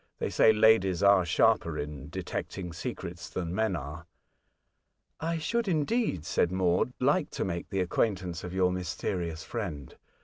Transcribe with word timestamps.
They 0.17 0.31
say 0.31 0.51
ladies 0.51 1.03
are 1.03 1.23
sharper 1.23 1.77
in 1.77 2.09
detecting 2.09 2.73
secrets 2.73 3.29
than 3.29 3.53
men 3.53 3.75
are."'' 3.75 4.07
I 5.19 5.37
should, 5.37 5.67
indeed," 5.67 6.25
said 6.25 6.51
Maud, 6.51 6.91
*' 6.97 6.99
like 6.99 7.29
to 7.29 7.45
make 7.45 7.69
the 7.69 7.81
acquaintance 7.81 8.43
of 8.43 8.51
your 8.51 8.71
mysterious 8.71 9.43
friend. 9.43 9.95